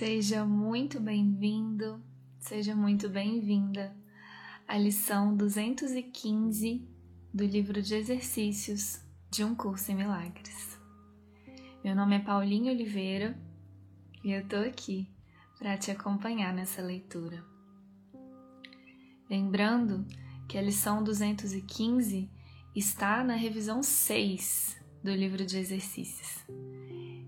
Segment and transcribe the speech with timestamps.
[0.00, 2.02] Seja muito bem-vindo,
[2.38, 3.94] seja muito bem-vinda
[4.66, 6.88] à lição 215
[7.34, 10.80] do livro de exercícios de um curso em milagres.
[11.84, 13.38] Meu nome é Paulinha Oliveira
[14.24, 15.06] e eu tô aqui
[15.58, 17.44] para te acompanhar nessa leitura.
[19.28, 20.06] Lembrando
[20.48, 22.26] que a lição 215
[22.74, 26.44] está na revisão 6 do livro de exercícios.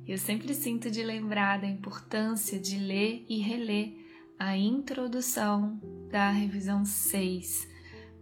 [0.07, 3.95] Eu sempre sinto de lembrar da importância de ler e reler
[4.39, 5.81] a introdução
[6.11, 7.69] da revisão 6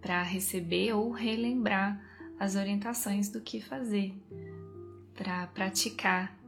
[0.01, 2.01] para receber ou relembrar
[2.39, 4.15] as orientações do que fazer,
[5.15, 6.39] para praticar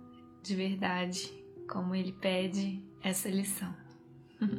[0.42, 1.32] de verdade
[1.69, 3.74] como ele pede essa lição.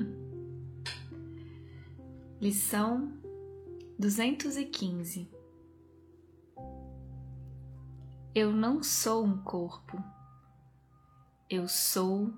[2.41, 3.13] lição
[3.97, 5.29] 215
[8.35, 10.03] Eu não sou um corpo,
[11.47, 12.33] eu sou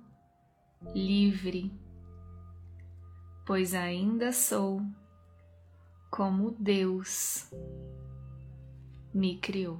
[0.93, 1.73] livre,
[3.45, 4.81] pois ainda sou
[6.11, 7.49] como Deus
[9.13, 9.79] me criou.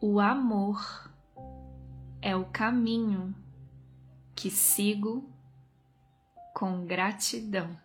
[0.00, 1.10] O amor
[2.22, 3.34] é o caminho
[4.36, 5.28] que sigo
[6.56, 7.78] com gratidão.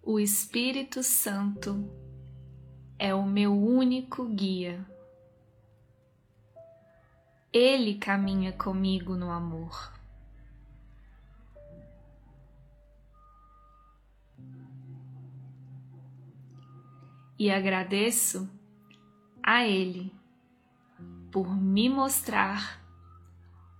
[0.00, 1.90] O Espírito Santo
[2.96, 4.86] é o meu único guia.
[7.52, 9.92] Ele caminha comigo no amor.
[17.36, 18.48] E agradeço
[19.42, 20.14] a Ele
[21.32, 22.81] por me mostrar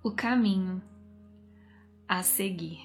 [0.03, 0.83] o caminho
[2.08, 2.81] a seguir.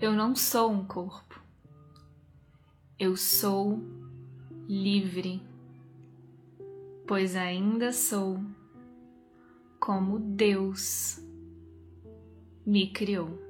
[0.00, 1.40] Eu não sou um corpo,
[2.98, 3.78] eu sou
[4.66, 5.42] livre,
[7.06, 8.40] pois ainda sou
[9.78, 11.22] como Deus
[12.64, 13.49] me criou.